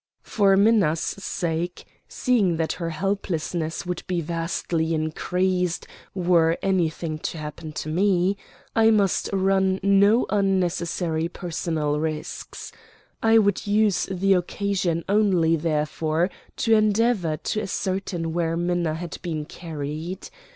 [0.23, 5.85] For Minna's sake seeing that her helplessness would be vastly increased
[6.15, 8.35] were anything to happen to me
[8.75, 12.71] I must run no unnecessary personal risks.
[13.21, 19.45] I would use the occasion only therefore to endeavor to ascertain where Minna had been
[19.45, 20.29] carried.